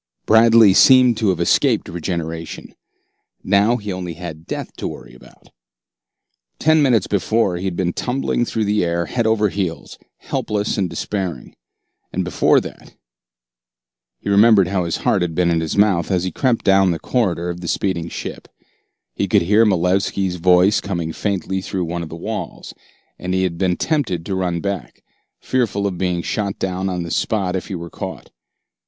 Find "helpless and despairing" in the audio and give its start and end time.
10.17-11.55